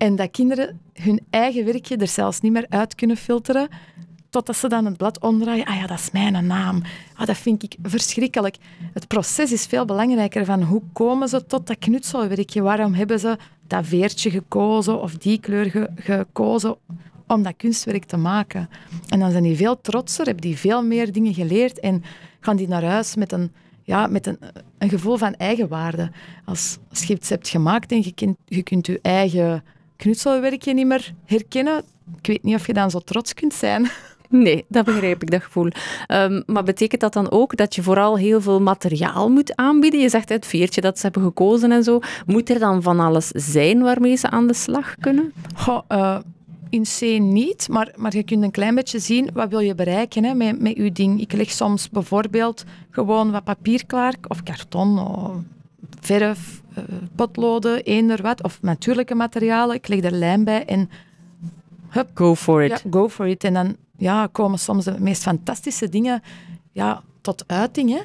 en 0.00 0.16
dat 0.16 0.30
kinderen 0.30 0.80
hun 0.94 1.20
eigen 1.30 1.64
werkje 1.64 1.96
er 1.96 2.08
zelfs 2.08 2.40
niet 2.40 2.52
meer 2.52 2.66
uit 2.68 2.94
kunnen 2.94 3.16
filteren, 3.16 3.68
totdat 4.30 4.56
ze 4.56 4.68
dan 4.68 4.84
het 4.84 4.96
blad 4.96 5.20
omdraaien. 5.20 5.64
Ah 5.64 5.76
ja, 5.76 5.86
dat 5.86 5.98
is 5.98 6.10
mijn 6.10 6.46
naam. 6.46 6.82
Ah, 7.14 7.26
dat 7.26 7.36
vind 7.36 7.62
ik 7.62 7.76
verschrikkelijk. 7.82 8.56
Het 8.92 9.08
proces 9.08 9.52
is 9.52 9.66
veel 9.66 9.84
belangrijker 9.84 10.44
van 10.44 10.62
hoe 10.62 10.82
komen 10.92 11.28
ze 11.28 11.46
tot 11.46 11.66
dat 11.66 11.78
knutselwerkje? 11.78 12.62
Waarom 12.62 12.94
hebben 12.94 13.20
ze 13.20 13.36
dat 13.66 13.86
veertje 13.86 14.30
gekozen 14.30 15.00
of 15.00 15.16
die 15.16 15.40
kleur 15.40 15.90
gekozen 15.94 16.76
om 17.26 17.42
dat 17.42 17.56
kunstwerk 17.56 18.04
te 18.04 18.16
maken? 18.16 18.68
En 19.08 19.18
dan 19.18 19.30
zijn 19.30 19.42
die 19.42 19.56
veel 19.56 19.80
trotser, 19.80 20.24
hebben 20.24 20.42
die 20.42 20.58
veel 20.58 20.84
meer 20.84 21.12
dingen 21.12 21.34
geleerd 21.34 21.80
en 21.80 22.02
gaan 22.40 22.56
die 22.56 22.68
naar 22.68 22.84
huis 22.84 23.16
met 23.16 23.32
een 23.32 23.52
ja, 23.82 24.06
met 24.06 24.26
een, 24.26 24.38
een 24.78 24.88
gevoel 24.88 25.16
van 25.16 25.34
eigenwaarde. 25.34 26.10
Als, 26.44 26.78
als 26.90 27.04
je 27.04 27.18
hebt 27.28 27.48
gemaakt 27.48 27.92
en 27.92 28.02
je, 28.02 28.12
kunt, 28.12 28.36
je 28.44 28.62
kunt 28.62 28.86
je 28.86 28.98
eigen 29.02 29.62
knutselwerkje 30.00 30.74
niet 30.74 30.86
meer 30.86 31.12
herkennen, 31.24 31.82
ik 32.18 32.26
weet 32.26 32.42
niet 32.42 32.54
of 32.54 32.66
je 32.66 32.72
dan 32.72 32.90
zo 32.90 32.98
trots 32.98 33.34
kunt 33.34 33.54
zijn. 33.54 33.90
Nee, 34.32 34.64
dat 34.68 34.84
begrijp 34.84 35.22
ik, 35.22 35.30
dat 35.30 35.42
gevoel. 35.42 35.68
Um, 36.08 36.42
maar 36.46 36.62
betekent 36.62 37.00
dat 37.00 37.12
dan 37.12 37.30
ook 37.30 37.56
dat 37.56 37.74
je 37.74 37.82
vooral 37.82 38.18
heel 38.18 38.40
veel 38.40 38.60
materiaal 38.60 39.30
moet 39.30 39.56
aanbieden? 39.56 40.00
Je 40.00 40.08
zegt 40.08 40.28
het 40.28 40.46
veertje 40.46 40.80
dat 40.80 40.96
ze 40.96 41.02
hebben 41.02 41.22
gekozen 41.22 41.72
en 41.72 41.84
zo. 41.84 42.00
Moet 42.26 42.50
er 42.50 42.58
dan 42.58 42.82
van 42.82 43.00
alles 43.00 43.28
zijn 43.28 43.82
waarmee 43.82 44.16
ze 44.16 44.30
aan 44.30 44.46
de 44.46 44.54
slag 44.54 44.94
kunnen? 45.00 45.32
Goh, 45.54 45.80
uh, 45.88 46.18
in 46.68 46.82
C 46.82 47.00
niet, 47.20 47.68
maar, 47.68 47.92
maar 47.96 48.16
je 48.16 48.22
kunt 48.22 48.42
een 48.42 48.50
klein 48.50 48.74
beetje 48.74 48.98
zien 48.98 49.30
wat 49.32 49.48
wil 49.48 49.60
je 49.60 49.74
bereiken 49.74 50.24
hè, 50.24 50.34
met, 50.34 50.60
met 50.60 50.76
je 50.76 50.92
ding. 50.92 51.20
Ik 51.20 51.32
leg 51.32 51.50
soms 51.50 51.90
bijvoorbeeld 51.90 52.64
gewoon 52.90 53.30
wat 53.30 53.44
papier 53.44 53.86
klaar, 53.86 54.14
of 54.28 54.42
karton, 54.42 54.98
of 54.98 55.32
verf, 56.00 56.62
potloden, 57.16 57.82
eender 57.82 58.22
wat, 58.22 58.42
of 58.42 58.58
natuurlijke 58.62 59.14
materialen. 59.14 59.76
Ik 59.76 59.88
leg 59.88 60.02
er 60.02 60.12
lijm 60.12 60.44
bij 60.44 60.64
en... 60.64 60.90
Hup, 61.88 62.10
go 62.14 62.34
for 62.34 62.62
it. 62.62 62.70
Ja, 62.70 62.90
go 62.90 63.08
for 63.08 63.28
it. 63.28 63.44
En 63.44 63.54
dan 63.54 63.76
ja, 63.96 64.28
komen 64.32 64.58
soms 64.58 64.84
de 64.84 64.94
meest 64.98 65.22
fantastische 65.22 65.88
dingen 65.88 66.22
ja, 66.72 67.02
tot 67.20 67.44
uiting. 67.46 67.90
Hè. 67.90 68.00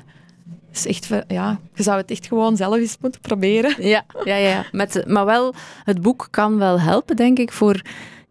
Is 0.72 0.88
echt, 0.88 1.10
ja, 1.28 1.60
je 1.74 1.84
zou 1.84 1.98
het 1.98 2.12
echt 2.12 2.28
gewoon 2.28 2.58
zelf 2.58 2.76
eens 2.76 2.98
moeten 3.00 3.22
proberen. 3.22 3.88
Ja, 3.88 4.06
ja, 4.24 4.36
ja. 4.36 4.66
Met, 4.72 5.04
maar 5.08 5.26
wel, 5.26 5.54
het 5.84 6.02
boek 6.02 6.28
kan 6.32 6.58
wel 6.58 6.80
helpen, 6.80 7.16
denk 7.16 7.40
ik, 7.40 7.52
voor 7.52 7.82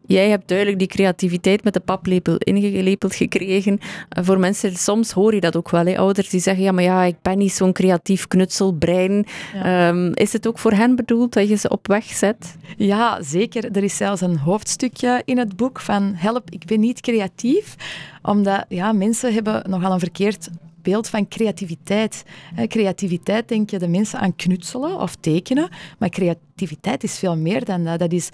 Jij 0.07 0.29
hebt 0.29 0.49
duidelijk 0.49 0.79
die 0.79 0.89
creativiteit 0.89 1.65
met 1.65 1.73
de 1.73 1.81
paplepel 1.81 2.37
ingelepeld 2.39 3.15
gekregen. 3.15 3.79
Eh, 4.09 4.25
voor 4.25 4.39
mensen, 4.39 4.77
soms 4.77 5.11
hoor 5.11 5.35
je 5.35 5.41
dat 5.41 5.57
ook 5.57 5.71
wel, 5.71 5.87
hè, 5.87 5.99
ouders 5.99 6.29
die 6.29 6.41
zeggen, 6.41 6.65
ja, 6.65 6.73
maar 6.73 6.83
ja, 6.83 7.03
ik 7.03 7.17
ben 7.23 7.39
niet 7.39 7.53
zo'n 7.53 7.73
creatief 7.73 8.27
knutselbrein. 8.29 9.27
Ehm, 9.63 10.13
is 10.15 10.33
het 10.33 10.47
ook 10.47 10.59
voor 10.59 10.73
hen 10.73 10.97
bedoeld 10.97 11.33
dat 11.33 11.49
je 11.49 11.57
ze 11.57 11.69
op 11.69 11.87
weg 11.87 12.05
zet? 12.05 12.57
Ja, 12.77 13.23
zeker. 13.23 13.77
Er 13.77 13.85
is 13.85 13.97
zelfs 13.97 14.21
een 14.21 14.39
hoofdstukje 14.39 15.23
in 15.25 15.39
het 15.39 15.57
boek 15.57 15.81
van 15.81 16.13
help, 16.17 16.51
ik 16.51 16.65
ben 16.65 16.81
niet 16.81 17.01
creatief. 17.01 17.75
Omdat 18.23 18.65
ja, 18.69 18.93
mensen 18.93 19.35
hebben 19.35 19.71
nogal 19.71 19.93
een 19.93 19.99
verkeerd 19.99 20.49
beeld 20.83 21.09
van 21.09 21.29
creativiteit. 21.29 22.23
Creativiteit 22.67 23.49
denk 23.49 23.71
je 23.71 23.79
de 23.79 23.89
mensen 23.89 24.19
aan 24.19 24.37
knutselen 24.37 25.01
of 25.01 25.15
tekenen, 25.15 25.69
maar 25.99 26.09
creativiteit 26.09 27.03
is 27.03 27.19
veel 27.19 27.37
meer 27.37 27.65
dan 27.65 27.85
dat. 27.85 27.99
Dat 27.99 28.13
is 28.13 28.31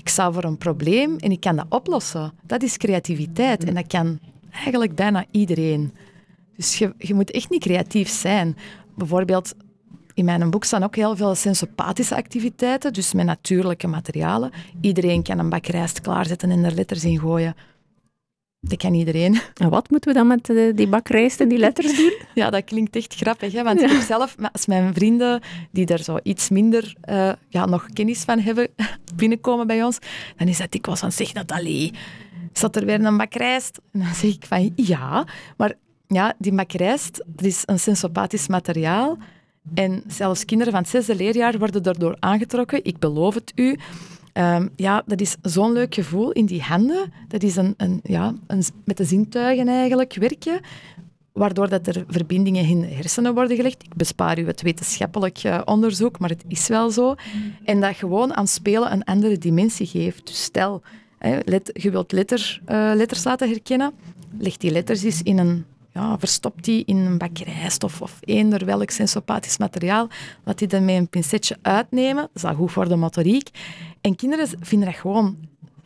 ik 0.00 0.08
sta 0.08 0.32
voor 0.32 0.44
een 0.44 0.58
probleem 0.58 1.16
en 1.16 1.30
ik 1.30 1.40
kan 1.40 1.56
dat 1.56 1.66
oplossen. 1.68 2.32
Dat 2.42 2.62
is 2.62 2.76
creativiteit 2.76 3.64
en 3.64 3.74
dat 3.74 3.86
kan 3.86 4.18
eigenlijk 4.52 4.94
bijna 4.94 5.24
iedereen. 5.30 5.92
Dus 6.56 6.78
je, 6.78 6.94
je 6.98 7.14
moet 7.14 7.30
echt 7.30 7.50
niet 7.50 7.62
creatief 7.62 8.08
zijn. 8.08 8.56
Bijvoorbeeld, 8.96 9.54
in 10.14 10.24
mijn 10.24 10.50
boek 10.50 10.64
staan 10.64 10.82
ook 10.82 10.96
heel 10.96 11.16
veel 11.16 11.34
sensopathische 11.34 12.16
activiteiten, 12.16 12.92
dus 12.92 13.12
met 13.12 13.26
natuurlijke 13.26 13.86
materialen. 13.86 14.50
Iedereen 14.80 15.22
kan 15.22 15.38
een 15.38 15.48
bak 15.48 15.66
rijst 15.66 16.00
klaarzetten 16.00 16.50
en 16.50 16.64
er 16.64 16.74
letters 16.74 17.04
in 17.04 17.18
gooien. 17.18 17.54
Dat 18.60 18.78
kan 18.78 18.94
iedereen. 18.94 19.40
En 19.54 19.70
wat 19.70 19.90
moeten 19.90 20.12
we 20.12 20.18
dan 20.18 20.26
met 20.26 20.50
eh, 20.50 20.74
die 20.74 20.88
bakrijst 20.88 21.40
en 21.40 21.48
die 21.48 21.58
letters 21.58 21.96
doen? 21.96 22.12
Ja, 22.34 22.50
dat 22.50 22.64
klinkt 22.64 22.96
echt 22.96 23.14
grappig. 23.14 23.52
Hè? 23.52 23.62
Want 23.62 23.82
ik 23.82 23.90
heb 23.90 24.00
zelf, 24.00 24.36
als 24.52 24.66
mijn 24.66 24.94
vrienden 24.94 25.40
die 25.70 25.86
daar 25.86 26.02
zo 26.02 26.18
iets 26.22 26.48
minder 26.48 26.94
uh, 27.10 27.32
ja, 27.48 27.66
nog 27.66 27.86
kennis 27.92 28.20
van 28.20 28.38
hebben, 28.38 28.68
binnenkomen 29.16 29.66
bij 29.66 29.84
ons, 29.84 29.98
dan 30.36 30.48
is 30.48 30.58
dat 30.58 30.70
dikwijls 30.70 31.00
van, 31.00 31.12
zeg 31.12 31.34
Nathalie, 31.34 31.94
zat 32.52 32.76
er 32.76 32.84
weer 32.84 33.04
een 33.04 33.16
bakrijst? 33.16 33.80
En 33.92 34.00
dan 34.00 34.14
zeg 34.14 34.34
ik 34.34 34.44
van, 34.46 34.72
ja, 34.76 35.26
maar 35.56 35.74
ja, 36.06 36.34
die 36.38 36.52
makrijst, 36.52 37.24
dat 37.26 37.46
is 37.46 37.62
een 37.66 37.78
sensopathisch 37.78 38.48
materiaal. 38.48 39.18
En 39.74 40.02
zelfs 40.06 40.44
kinderen 40.44 40.72
van 40.72 40.82
het 40.82 40.90
zesde 40.90 41.14
leerjaar 41.14 41.58
worden 41.58 41.82
daardoor 41.82 42.16
aangetrokken. 42.18 42.84
Ik 42.84 42.98
beloof 42.98 43.34
het 43.34 43.52
u. 43.54 43.78
Ehm, 44.40 44.68
ja, 44.76 45.02
dat 45.06 45.20
is 45.20 45.36
zo'n 45.42 45.72
leuk 45.72 45.94
gevoel 45.94 46.32
in 46.32 46.46
die 46.46 46.62
handen. 46.62 47.12
Dat 47.28 47.42
is 47.42 47.56
een, 47.56 47.74
een, 47.76 48.00
ja, 48.02 48.34
een, 48.46 48.62
met 48.84 48.96
de 48.96 49.04
zintuigen 49.04 49.68
eigenlijk 49.68 50.14
werken, 50.14 50.60
waardoor 51.32 51.68
dat 51.68 51.86
er 51.86 52.04
verbindingen 52.08 52.64
in 52.64 52.80
de 52.80 52.86
hersenen 52.86 53.34
worden 53.34 53.56
gelegd. 53.56 53.82
Ik 53.82 53.94
bespaar 53.94 54.38
u 54.38 54.46
het 54.46 54.62
wetenschappelijk 54.62 55.38
eh, 55.38 55.60
onderzoek, 55.64 56.18
maar 56.18 56.28
het 56.28 56.44
is 56.48 56.68
wel 56.68 56.90
zo. 56.90 57.14
En 57.64 57.80
dat 57.80 57.96
gewoon 57.96 58.36
aan 58.36 58.46
spelen 58.46 58.92
een 58.92 59.04
andere 59.04 59.38
dimensie 59.38 59.86
geeft. 59.86 60.26
Dus 60.26 60.42
stel, 60.42 60.82
hè, 61.18 61.38
je 61.72 61.90
wilt 61.90 62.12
letter, 62.12 62.60
uh, 62.68 62.92
letters 62.94 63.24
laten 63.24 63.48
herkennen, 63.48 63.92
leg 64.38 64.56
die 64.56 64.70
letters 64.70 65.02
eens 65.02 65.22
in 65.22 65.38
een 65.38 65.64
ja, 66.00 66.18
verstopt 66.18 66.64
die 66.64 66.82
in 66.84 66.96
een 66.96 67.18
bak 67.18 67.38
rijst 67.38 67.84
of, 67.84 68.02
of 68.02 68.18
eender 68.20 68.64
welk 68.64 68.90
sensopathisch 68.90 69.58
materiaal. 69.58 70.08
Laat 70.44 70.58
die 70.58 70.68
dan 70.68 70.84
met 70.84 70.94
een 70.96 71.08
pincetje 71.08 71.56
uitnemen. 71.62 72.22
Dat 72.22 72.30
is 72.34 72.44
al 72.44 72.54
goed 72.54 72.72
voor 72.72 72.88
de 72.88 72.96
motoriek. 72.96 73.48
En 74.00 74.16
kinderen 74.16 74.48
vinden 74.60 74.88
dat 74.88 74.96
gewoon 74.98 75.36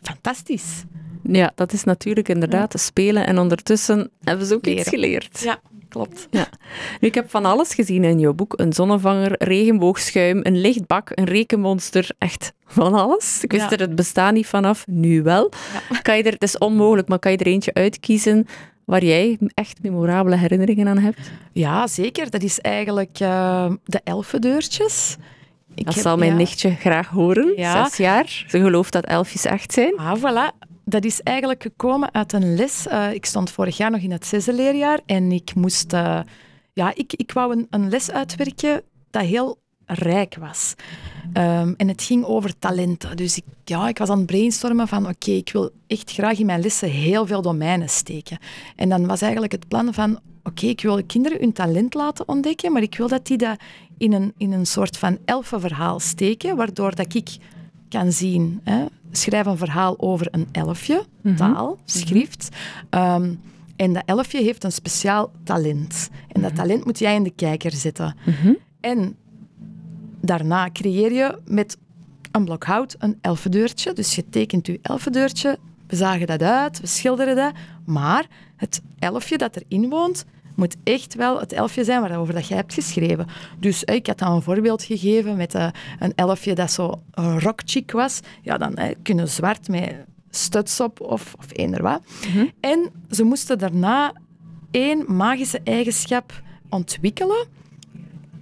fantastisch. 0.03 0.85
Ja, 1.23 1.53
dat 1.55 1.73
is 1.73 1.85
natuurlijk 1.85 2.29
inderdaad 2.29 2.73
ja. 2.73 2.79
spelen. 2.79 3.27
En 3.27 3.39
ondertussen 3.39 4.11
hebben 4.25 4.47
ze 4.47 4.55
ook 4.55 4.65
Leren. 4.65 4.81
iets 4.81 4.89
geleerd. 4.89 5.41
Ja, 5.41 5.61
klopt. 5.89 6.29
Ja. 6.31 6.47
Nu, 7.01 7.09
ik 7.09 7.15
heb 7.15 7.31
van 7.31 7.45
alles 7.45 7.75
gezien 7.75 8.05
in 8.05 8.19
jouw 8.19 8.33
boek. 8.33 8.55
Een 8.57 8.73
zonnevanger, 8.73 9.35
regenboogschuim, 9.39 10.41
een 10.43 10.61
lichtbak, 10.61 11.11
een 11.15 11.25
rekenmonster. 11.25 12.09
Echt 12.19 12.53
van 12.67 12.95
alles. 12.95 13.43
Ik 13.43 13.53
wist 13.53 13.65
Ja. 13.65 13.71
er 13.71 13.81
het 13.81 13.95
bestaan 13.95 14.35
niet 14.35 14.47
vanaf. 14.47 14.87
Nu 14.87 15.23
wel. 15.23 15.51
Kan 16.03 16.17
je 16.17 16.23
er, 16.23 16.33
het 16.33 16.43
is 16.43 16.59
onmogelijk, 16.59 17.09
maar 17.09 17.19
kan 17.19 17.33
je 17.33 17.39
er 17.39 17.47
eentje 17.47 17.75
uitkiezen 17.75 18.47
waar 18.85 19.05
jij 19.05 19.39
echt 19.55 19.83
memorabele 19.83 20.37
herinneringen 20.37 20.89
aan 20.89 20.99
hebt? 20.99 21.31
Ja, 21.53 21.87
zeker. 21.87 22.31
Dat 22.31 22.43
is 22.43 22.61
eigenlijk 22.61 23.19
eh, 23.21 23.73
de 23.85 24.01
elfendeurtjes. 24.05 25.17
Ik 25.75 25.85
Dat 25.85 25.95
heb- 25.95 26.03
zal 26.03 26.17
mijn 26.17 26.31
ja. 26.31 26.37
nichtje 26.37 26.71
graag 26.75 27.09
horen. 27.09 27.53
Ja. 27.57 27.85
Zes 27.89 27.97
jaar. 27.97 28.45
Ze 28.49 28.61
gelooft 28.61 28.93
dat 28.93 29.05
elfjes 29.05 29.45
echt 29.45 29.73
zijn. 29.73 29.97
Ah, 29.97 30.19
voilà. 30.19 30.69
Dat 30.85 31.05
is 31.05 31.21
eigenlijk 31.23 31.63
gekomen 31.63 32.15
uit 32.15 32.33
een 32.33 32.55
les. 32.55 32.87
Eh, 32.87 33.13
ik 33.13 33.25
stond 33.27 33.51
vorig 33.51 33.77
jaar 33.77 33.91
nog 33.91 34.01
in 34.01 34.11
het 34.13 34.27
zesde 34.27 34.53
leerjaar 34.53 35.01
en 35.07 35.33
ik 35.33 35.55
moest... 35.55 35.93
eh, 35.93 36.21
ja, 36.73 36.93
ik, 36.95 37.13
ik 37.13 37.33
wou 37.33 37.53
een, 37.57 37.67
een 37.71 37.89
les 37.89 38.11
uitwerken 38.11 38.83
dat 39.11 39.23
heel 39.23 39.59
rijk 39.87 40.37
was. 40.41 40.75
Ehm, 41.33 41.73
en 41.77 41.89
het 41.89 42.03
ging 42.03 42.25
over 42.25 42.59
talenten. 42.59 43.17
Dus 43.17 43.37
ik, 43.37 43.45
ja, 43.65 43.89
ik 43.89 43.99
was 43.99 44.09
aan 44.09 44.19
het 44.19 44.27
brainstormen 44.27 44.89
van 44.89 45.09
oké, 45.09 45.31
ik 45.31 45.53
wil 45.53 45.71
echt 45.87 46.13
graag 46.13 46.39
in 46.39 46.47
mijn 46.47 46.61
lessen 46.61 46.89
heel 46.89 47.27
veel 47.27 47.43
domeinen 47.43 47.89
steken. 47.89 48.39
En 48.77 48.89
dan 48.89 49.07
was 49.07 49.21
eigenlijk 49.21 49.53
het 49.53 49.69
plan 49.69 49.95
van 49.95 50.21
oké, 50.43 50.67
ik 50.67 50.81
wil 50.81 51.05
kinderen 51.05 51.39
hun 51.41 51.53
talent 51.53 51.95
laten 51.95 52.29
ontdekken, 52.29 52.73
maar 52.73 52.83
ik 52.83 52.97
wil 52.97 53.09
dat 53.09 53.27
die 53.27 53.37
dat 53.37 53.59
in 53.99 54.13
een, 54.13 54.33
in 54.37 54.53
een 54.53 54.67
soort 54.67 54.99
van 54.99 55.19
elfenverhaal 55.25 56.01
steken, 56.01 56.57
waardoor 56.57 56.95
dat 56.95 57.15
ik 57.15 57.37
kan 57.89 58.13
zien. 58.13 58.61
Hè. 58.65 58.85
Schrijf 59.11 59.47
een 59.47 59.57
verhaal 59.57 59.95
over 59.99 60.29
een 60.31 60.49
elfje, 60.53 61.05
taal, 61.37 61.79
schrift. 61.85 62.49
Ehm, 62.91 63.35
en 63.77 63.93
dat 63.93 64.03
elfje 64.07 64.43
heeft 64.43 64.65
een 64.65 64.73
speciaal 64.73 65.31
talent. 65.45 66.11
En 66.33 66.43
dat 66.43 66.55
talent 66.55 66.85
moet 66.85 66.99
jij 66.99 67.15
in 67.15 67.23
de 67.23 67.31
kijker 67.31 67.73
zetten. 67.73 68.17
En 68.81 69.17
daarna 70.27 70.71
creëer 70.73 71.13
je 71.13 71.39
met 71.47 71.77
een 72.33 72.45
blok 72.45 72.65
hout 72.65 72.97
een 72.99 73.19
elfendeurtje. 73.21 73.93
Dus 73.93 74.15
je 74.15 74.29
tekent 74.29 74.67
je 74.67 74.79
elfendeurtje, 74.83 75.59
we 75.87 75.97
zagen 75.97 76.27
dat 76.27 76.43
uit, 76.43 76.81
we 76.81 76.87
schilderen 76.87 77.37
dat. 77.37 77.53
Maar 77.85 78.27
het 78.57 78.83
elfje 78.99 79.39
dat 79.39 79.57
erin 79.57 79.89
woont, 79.89 80.25
moet 80.55 80.77
echt 80.85 81.15
wel 81.15 81.41
het 81.41 81.53
elfje 81.53 81.85
zijn 81.85 82.01
waarover 82.01 82.35
dat 82.35 82.47
jij 82.47 82.57
hebt 82.57 82.75
geschreven. 82.75 83.27
Dus 83.59 83.85
eh, 83.85 83.95
ik 83.95 84.07
had 84.07 84.19
dan 84.19 84.33
een 84.33 84.43
voorbeeld 84.43 84.83
gegeven 84.83 85.37
met 85.37 85.55
eh, 85.55 85.69
een 85.99 86.13
elfje 86.15 86.55
dat 86.55 86.71
zo 86.71 87.03
een 87.11 87.41
rockchick 87.41 87.91
was. 87.91 88.21
Ja, 88.43 88.59
dan 88.59 88.75
eh, 88.75 88.95
kunnen 89.03 89.29
zwart 89.29 89.69
met 89.69 89.95
studs 90.31 90.81
op 90.81 91.01
of, 91.01 91.35
of 91.39 91.47
eender 91.53 91.83
wat. 91.83 92.03
En 92.61 92.91
ze 93.11 93.25
moesten 93.25 93.59
daarna 93.59 94.13
één 94.71 95.05
magische 95.17 95.61
eigenschap 95.65 96.43
ontwikkelen 96.69 97.47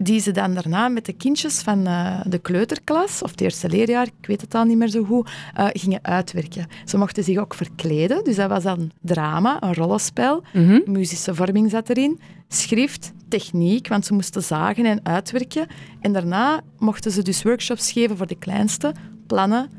die 0.03 0.21
ze 0.21 0.31
dan 0.31 0.55
daarna 0.55 0.89
met 0.89 1.07
de 1.07 1.13
kindjes 1.13 1.59
van 1.59 1.87
eh, 1.87 2.21
de 2.27 2.39
kleuterklas, 2.39 3.23
of 3.23 3.31
het 3.31 3.41
eerste 3.41 3.69
leerjaar, 3.69 4.07
ik 4.07 4.27
weet 4.27 4.41
het 4.41 4.55
al 4.55 4.65
niet 4.65 4.77
meer 4.77 4.89
zo 4.89 5.05
goed, 5.05 5.31
eh, 5.55 5.67
gingen 5.73 6.05
uitwerken. 6.05 6.67
Ze 6.85 6.99
mochten 6.99 7.25
zich 7.25 7.39
ook 7.39 7.55
verkleden, 7.55 8.25
dus 8.25 8.37
dat 8.37 8.49
was 8.49 8.63
dan 8.63 8.91
drama, 9.01 9.63
een 9.63 9.75
rollenspel, 9.75 10.43
muzische 10.85 11.35
vorming 11.35 11.71
zat 11.71 11.89
erin, 11.89 12.21
schrift, 12.49 13.13
techniek, 13.29 13.89
want 13.89 14.07
ze 14.07 14.15
moesten 14.15 14.43
zagen 14.43 14.87
en 14.87 15.01
uitwerken. 15.03 15.67
En 16.01 16.13
daarna 16.13 16.61
mochten 16.79 17.11
ze 17.11 17.23
dus 17.23 17.43
workshops 17.43 17.93
geven 17.93 18.17
voor 18.17 18.27
de 18.27 18.39
kleinste, 18.39 18.95
plannen, 19.27 19.71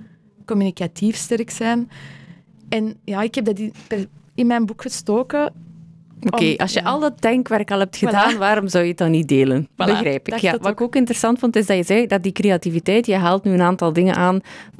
communicatief 0.45 1.15
sterk 1.15 1.49
zijn. 1.49 1.89
En 2.69 2.95
ja, 3.03 3.21
ik 3.21 3.35
heb 3.35 3.45
dat 3.45 3.59
in 4.35 4.47
mijn 4.47 4.65
boek 4.65 4.81
gestoken. 4.81 5.53
Oké, 6.25 6.53
als 6.57 6.73
je 6.73 6.79
ja. 6.79 6.85
al 6.89 6.99
dat 6.99 7.21
denkwerk 7.21 7.71
al 7.71 7.79
hebt 7.79 7.97
gedaan, 7.97 8.37
waarom 8.37 8.67
zou 8.67 8.83
je 8.83 8.89
het 8.89 8.97
dan 8.97 9.11
niet 9.11 9.27
delen? 9.27 9.67
Begrijp 9.75 10.27
ik. 10.27 10.37
Ja, 10.37 10.57
wat 10.57 10.71
ik 10.71 10.81
ook 10.81 10.95
interessant 10.95 11.39
vond, 11.39 11.55
is 11.55 11.65
dat 11.65 11.77
je 11.77 11.83
zei 11.83 12.07
dat 12.07 12.23
die 12.23 12.31
creativiteit, 12.31 13.05
je 13.05 13.15
haalt 13.15 13.43
nu 13.43 13.51
een 13.51 13.61
aantal 13.61 13.93
dingen 13.93 14.15
aan, 14.15 14.39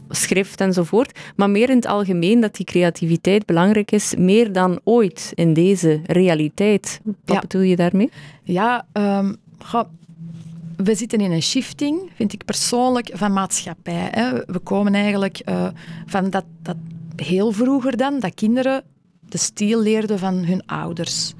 schrift 0.09 0.61
enzovoort, 0.61 1.19
maar 1.35 1.49
meer 1.49 1.69
in 1.69 1.75
het 1.75 1.87
algemeen 1.87 2.39
dat 2.39 2.55
die 2.55 2.65
creativiteit 2.65 3.45
belangrijk 3.45 3.91
is, 3.91 4.15
meer 4.17 4.51
dan 4.51 4.79
ooit 4.83 5.31
in 5.35 5.53
deze 5.53 6.01
realiteit. 6.05 7.01
Wat 7.03 7.15
Ja. 7.35 7.39
bedoel 7.39 7.61
je 7.61 7.75
daarmee? 7.75 8.09
Ja, 8.43 8.85
ehm, 8.91 9.33
we 10.75 10.95
zitten 10.95 11.19
in 11.19 11.31
een 11.31 11.41
shifting, 11.41 12.11
vind 12.15 12.33
ik 12.33 12.45
persoonlijk, 12.45 13.09
van 13.13 13.33
maatschappij. 13.33 14.07
Hè. 14.11 14.31
We 14.45 14.59
komen 14.59 14.93
eigenlijk 14.93 15.39
eh, 15.39 15.67
van 16.05 16.29
dat, 16.29 16.45
dat 16.61 16.75
heel 17.15 17.51
vroeger 17.51 17.97
dan, 17.97 18.19
dat 18.19 18.33
kinderen 18.33 18.83
de 19.33 19.39
stil 19.39 19.81
leerden 19.81 20.19
van 20.19 20.33
hun 20.33 20.65
ouders. 20.65 21.33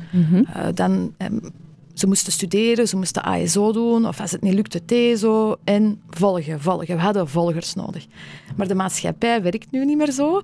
Eh, 0.53 0.65
dan, 0.73 1.13
ehm, 1.17 1.39
ze 1.93 2.07
moesten 2.07 2.31
studeren, 2.31 2.87
ze 2.87 2.97
moesten 2.97 3.23
ASO 3.23 3.71
doen, 3.71 4.07
of 4.07 4.19
als 4.19 4.31
het 4.31 4.41
niet 4.41 4.53
lukte, 4.53 4.85
TESO. 4.85 5.55
En 5.63 6.01
volgen, 6.09 6.61
volgen. 6.61 6.95
We 6.95 7.01
hadden 7.01 7.27
volgers 7.27 7.73
nodig. 7.73 8.05
Maar 8.55 8.67
de 8.67 8.75
maatschappij 8.75 9.41
werkt 9.41 9.71
nu 9.71 9.85
niet 9.85 9.97
meer 9.97 10.11
zo. 10.11 10.41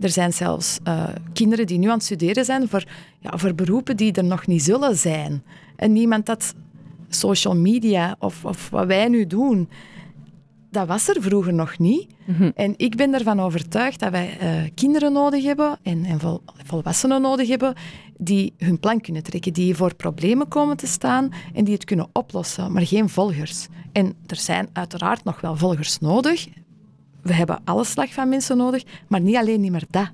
Er 0.00 0.10
zijn 0.10 0.32
zelfs 0.32 0.78
eh, 0.82 1.08
kinderen 1.32 1.66
die 1.66 1.78
nu 1.78 1.86
aan 1.86 1.96
het 1.96 2.04
studeren 2.04 2.44
zijn 2.44 2.68
voor, 2.68 2.84
ja, 3.18 3.38
voor 3.38 3.54
beroepen 3.54 3.96
die 3.96 4.12
er 4.12 4.24
nog 4.24 4.46
niet 4.46 4.62
zullen 4.62 4.96
zijn. 4.96 5.42
En 5.76 5.92
niemand 5.92 6.26
dat 6.26 6.54
social 7.08 7.56
media 7.56 8.16
of, 8.18 8.44
of 8.44 8.70
wat 8.70 8.86
wij 8.86 9.08
nu 9.08 9.26
doen, 9.26 9.68
dat 10.76 10.86
was 10.86 11.08
er 11.08 11.22
vroeger 11.22 11.54
nog 11.54 11.78
niet. 11.78 12.06
En 12.54 12.74
ik 12.76 12.96
ben 12.96 13.14
ervan 13.14 13.40
overtuigd 13.40 14.00
dat 14.00 14.10
wij 14.10 14.38
eh, 14.38 14.48
kinderen 14.74 15.12
nodig 15.12 15.44
hebben 15.44 15.78
en, 15.82 16.04
en 16.04 16.20
vol- 16.20 16.42
volwassenen 16.64 17.20
nodig 17.20 17.48
hebben 17.48 17.74
die 18.18 18.52
hun 18.58 18.80
plan 18.80 19.00
kunnen 19.00 19.22
trekken, 19.22 19.52
die 19.52 19.74
voor 19.76 19.94
problemen 19.94 20.48
komen 20.48 20.76
te 20.76 20.86
staan 20.86 21.28
en 21.54 21.64
die 21.64 21.74
het 21.74 21.84
kunnen 21.84 22.08
oplossen, 22.12 22.72
maar 22.72 22.86
geen 22.86 23.08
volgers. 23.08 23.66
En 23.92 24.14
er 24.26 24.36
zijn 24.36 24.68
uiteraard 24.72 25.24
nog 25.24 25.40
wel 25.40 25.56
volgers 25.56 25.98
nodig. 25.98 26.46
We 27.22 27.32
hebben 27.34 27.60
alle 27.64 27.84
slag 27.84 28.12
van 28.12 28.28
mensen 28.28 28.56
nodig, 28.56 28.82
maar 29.08 29.20
niet 29.20 29.36
alleen 29.36 29.60
niet 29.60 29.70
meer 29.72 29.84
dat. 29.90 30.10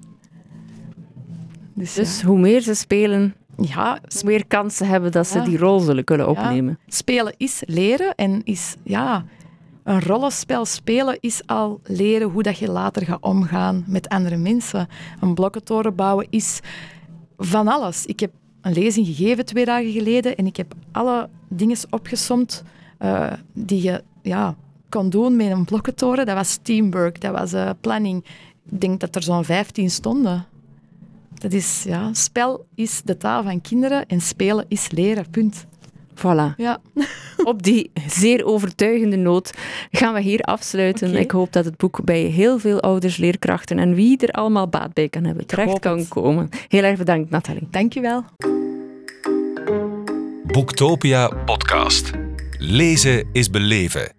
Dus, 1.74 1.94
Dus 1.94 2.22
hoe 2.22 2.38
meer 2.38 2.60
ze 2.60 2.74
spelen, 2.74 3.34
ja, 3.56 3.98
hoe 4.08 4.24
meer 4.24 4.46
kansen 4.46 4.86
hebben 4.88 5.12
dat 5.12 5.26
ze 5.26 5.38
Ja. 5.38 5.44
die 5.44 5.58
rol 5.58 5.78
zullen 5.80 6.04
kunnen 6.04 6.26
Ja, 6.26 6.32
opnemen. 6.32 6.78
Spelen 6.86 7.34
is 7.36 7.62
leren 7.66 8.14
en 8.14 8.40
is, 8.44 8.76
ja, 8.84 9.24
een 9.84 10.00
rollenspel 10.00 10.64
spelen 10.64 11.16
is 11.20 11.46
al 11.46 11.80
leren 11.82 12.28
hoe 12.28 12.42
dat 12.42 12.58
je 12.58 12.70
later 12.70 13.04
gaat 13.04 13.22
omgaan 13.22 13.84
met 13.86 14.08
andere 14.08 14.36
mensen. 14.36 14.88
Een 15.20 15.34
blokkentoren 15.34 15.94
bouwen 15.94 16.26
is 16.30 16.60
van 17.36 17.68
alles. 17.68 18.06
Ik 18.06 18.20
heb 18.20 18.32
een 18.60 18.72
lezing 18.72 19.06
gegeven 19.06 19.44
twee 19.44 19.64
dagen 19.64 19.92
geleden 19.92 20.36
en 20.36 20.46
ik 20.46 20.56
heb 20.56 20.74
alle 20.92 21.28
dingen 21.48 21.76
opgesomd 21.90 22.62
eh, 22.98 23.32
die 23.52 23.82
je 23.82 24.02
ja, 24.22 24.56
kon 24.88 25.10
doen 25.10 25.36
met 25.36 25.50
een 25.50 25.64
blokkentoren. 25.64 26.26
Dat 26.26 26.34
was 26.34 26.58
teamwork, 26.62 27.20
dat 27.20 27.32
was 27.32 27.52
eh, 27.52 27.70
planning. 27.80 28.24
Ik 28.70 28.80
denk 28.80 29.00
dat 29.00 29.14
er 29.14 29.22
zo'n 29.22 29.44
15 29.44 29.90
stonden. 29.90 30.46
Dat 31.34 31.52
is, 31.52 31.82
ja, 31.82 32.14
spel 32.14 32.66
is 32.74 33.02
de 33.02 33.16
taal 33.16 33.42
van 33.42 33.60
kinderen 33.60 34.06
en 34.06 34.20
spelen 34.20 34.64
is 34.68 34.90
leren, 34.90 35.30
punt. 35.30 35.66
Voilà. 36.26 36.56
Ja. 36.56 36.78
Op 37.44 37.62
die 37.62 37.90
zeer 38.06 38.44
overtuigende 38.44 39.16
noot 39.16 39.50
gaan 39.90 40.14
we 40.14 40.20
hier 40.20 40.40
afsluiten. 40.40 41.16
Ik 41.16 41.30
hoop 41.30 41.52
dat 41.52 41.64
het 41.64 41.76
boek 41.76 42.04
bij 42.04 42.20
heel 42.20 42.58
veel 42.58 42.80
ouders, 42.80 43.16
leerkrachten 43.16 43.78
en 43.78 43.94
wie 43.94 44.18
er 44.18 44.32
allemaal 44.32 44.68
baat 44.68 44.92
bij 44.92 45.08
kan 45.08 45.24
hebben, 45.24 45.46
terecht 45.46 45.78
kan 45.78 45.98
het. 45.98 46.08
komen. 46.08 46.48
Heel 46.68 46.82
erg 46.82 46.98
bedankt, 46.98 47.30
Nathalie. 47.30 47.68
Dankjewel. 47.70 48.24
Boektopia 50.46 51.28
podcast. 51.28 52.10
Lezen 52.58 53.28
is 53.32 53.50
beleven. 53.50 54.12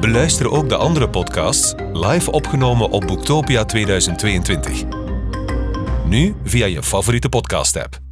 Beluister 0.00 0.50
ook 0.50 0.68
de 0.68 0.76
andere 0.76 1.08
podcasts 1.10 1.74
live 1.92 2.30
opgenomen 2.30 2.90
op 2.90 3.06
Boektopia 3.06 3.64
2022. 3.64 4.82
Nu 6.06 6.34
via 6.44 6.66
je 6.66 6.82
favoriete 6.82 7.28
podcast-app. 7.28 8.05